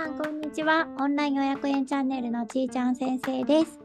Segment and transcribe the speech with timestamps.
[0.00, 0.88] さんこんにちは。
[0.98, 3.78] オンライン予約園チャンネルのちーちゃん先生です、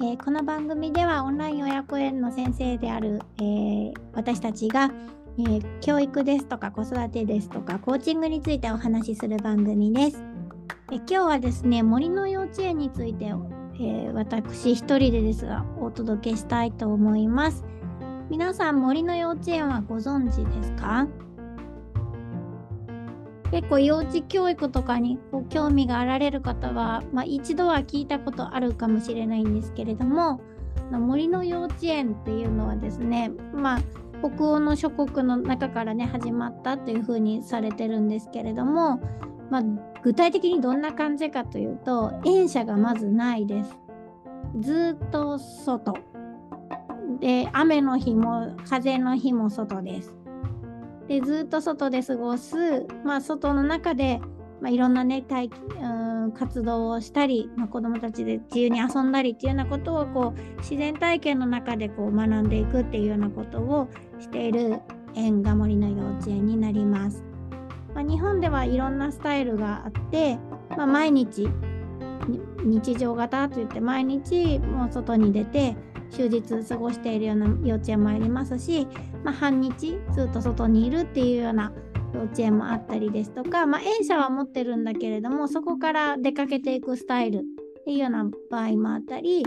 [0.00, 4.90] えー、この番組ではオンライン予約園の先生である、えー、私たちが、
[5.38, 10.24] えー、教育ですとか子育てですとかコーチングについてお話しする番組です、
[10.90, 13.26] え今日はですね森の幼稚園について、
[13.80, 17.64] え私一人でですがお届けしたいと思います。
[18.30, 21.06] 皆さん森の幼稚園はご存知ですか？
[23.50, 30.40] 結構幼稚教育とかにこう興味があられる方は、まあ、一度は聞いたことあるかもしれないんですけれども
[30.90, 33.80] 森の幼稚園っていうのはですねまあ
[34.20, 39.00] 北欧の諸国の中からね始まったというふうにされてるんですけれども、
[39.50, 39.62] まあ、
[40.02, 43.78] 具体的にどんな感じかというと園舎がまずないです。
[44.60, 45.94] ずっと外
[47.20, 50.16] で雨の日も風の日も外です。
[51.08, 54.20] でずっと外で過ごす、まあ、外の中で、
[54.60, 55.86] まあ、いろんなね体う
[56.28, 64.80] ん活動をしたり、まあ、子どもたちで自由に遊んだりっていうようなことをこう自然体験の中でこう学んでいくっていうようなことをしている
[65.14, 67.24] 縁が森の幼稚園になります。
[67.94, 70.38] まあ、日本ではいろんなスタイルがあって、
[70.76, 71.48] まあ、毎日
[72.62, 75.76] 日常型といって毎日もう外に出て
[76.10, 78.86] 終日過ごしているような幼稚園もありますし、
[79.24, 81.72] まあ、半日ずっと外にいるっていうような
[82.14, 87.42] 幼稚園もあったりですとか、まあ、園舎は持ってるんだけれどもそこから出かけていくスタイルっ
[87.84, 89.44] ていうような場合もあったり、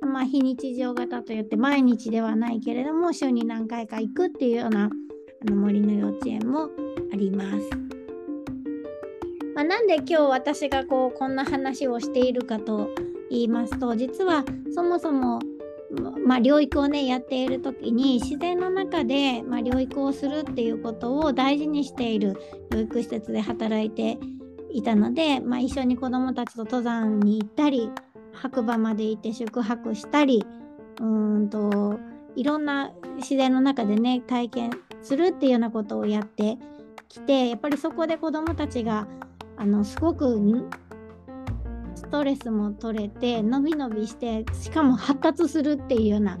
[0.00, 4.90] まあ、非日常型といって毎日ではないけれども週に何回か行くっていうような
[5.40, 6.68] あの森の幼稚園も
[7.12, 7.88] あります。
[9.54, 12.90] まあ、なんで今日私がこうこんな話をしているかと
[13.28, 15.40] 言いますと実はそもそも
[16.24, 22.38] まあ、療育をねやっている時に自然の中で、まあ、療育をするっていうことを大事にしている
[22.70, 24.18] 療育施設で働いて
[24.70, 27.90] いたので、まあ、一緒に子どもたちと登山に行ったり
[28.34, 30.44] 白馬まで行って宿泊したり
[31.00, 31.98] うんと
[32.36, 34.70] いろんな自然の中でね体験
[35.02, 36.58] するっていうようなことをやって
[37.08, 39.08] きてやっぱりそこで子どもたちが
[39.56, 40.38] あのすごく
[42.08, 46.38] ストレスも取れてのびのびしてしかも発達するっていうような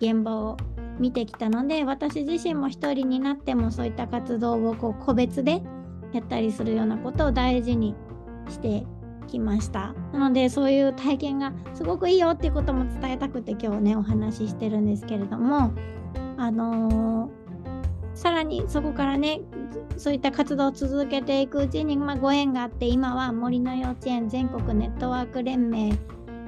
[0.00, 0.56] 現場を
[0.98, 5.60] 見てきたので私自身も一人になってもそういった活動をこう個別で
[6.14, 7.94] やったりするようなことを大事に
[8.48, 8.86] して
[9.26, 9.94] きました。
[10.14, 15.74] なのでそういう体験がすごくいいよっていうことも伝えたくて今日ねお話ししてるんですけれども
[16.38, 17.39] あのー
[18.20, 19.40] さらにそこからね
[19.96, 25.98] そういった活動を続けていくうちに、まあ、ご縁があって今は森の幼稚園全国ネットワーク連盟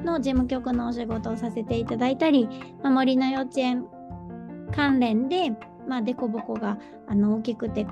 [0.05, 2.47] の事務局のお仕事をさせていただいたり、
[2.83, 3.87] まあ、森の幼稚園
[4.75, 5.49] 関連で、
[5.89, 6.77] まあ、デコボコが
[7.09, 7.87] あの大きくて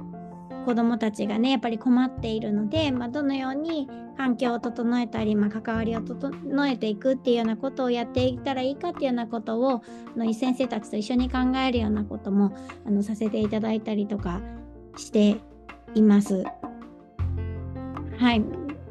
[0.66, 3.88] 子どもたちがねやっぱり困っているので、まあ、どのように
[4.20, 9.82] 環境を整えたり、まあ、関わりを整えていくっていうようなことをやっていったらいいかっていうようなことをあ
[10.14, 12.54] の先生たちと一緒に考えるようなことも
[12.86, 14.42] あのさせていただいたりとか
[14.98, 15.36] して
[15.94, 16.44] います。
[18.18, 18.44] はい、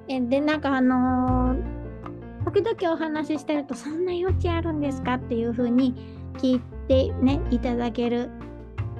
[0.08, 5.94] えでなんかあのー、時々お話ししてるとそんな余地あるんですかっていうふうに
[6.40, 8.32] 聞いてねいただける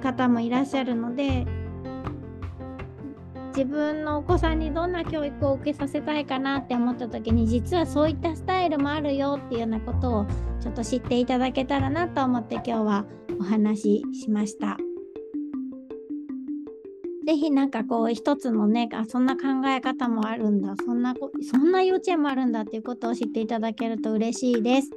[0.00, 1.44] 方もいらっしゃるので
[3.50, 10.26] 自分のお子さんにどんな教育を受けさせたいかなって思った時に実はそういったスタイルもあるよっていうようなことを
[10.60, 13.04] ちょっと知っていただけたらなと思って今日は
[13.40, 14.76] お話ししました。
[17.26, 21.14] ぜひなんかこう一つのねあそんな考え方もあるんだそんな
[21.48, 24.90] そんな幼稚園もあるんだっていうことを知っていただけると嬉しいです。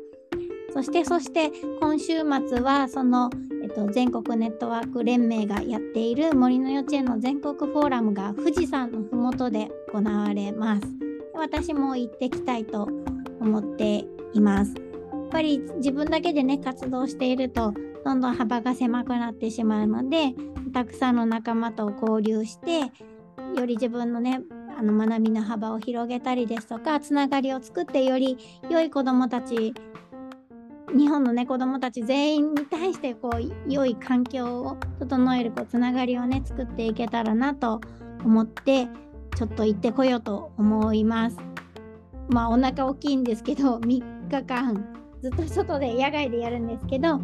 [0.73, 3.29] そしてそして今週末はその
[3.73, 10.81] と、全国ネットワーク連盟がやっている森の幼稚園の全国フォーラムが富士山の麓で行われます。
[11.33, 12.87] 私も行ってきたいと
[13.39, 14.73] 思っています。
[14.75, 17.73] やっぱり自分だけでね活動していると
[18.05, 20.33] どんどん幅が狭くなってしまうので
[20.73, 22.91] たくさんの仲間と交流して
[23.57, 24.41] より自分のね
[24.77, 28.37] あの学びの幅を広げたりですとかつながりを作ってより
[28.69, 29.73] 良い子どもたち
[30.91, 37.81] 日本のね子どもたち全員に対してこう良い環境を整えるこうつながりをね作っていけたらなと
[38.23, 38.87] 思って
[39.35, 41.37] ちょっと行ってこようと思います。
[42.29, 44.85] まあお腹大きいんですけど3日間
[45.21, 47.17] ずっと外で野外でやるんですけど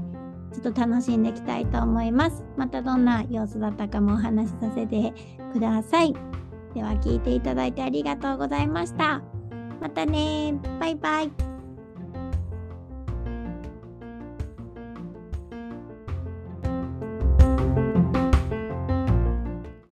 [0.53, 2.43] ちょっと楽しんでいきたいと思います。
[2.57, 5.13] またどんな様子だったかもお話しさせて
[5.53, 6.13] ください。
[6.73, 9.21] では聞いていただいてありがとうございました。
[9.79, 11.48] またねバイバイ。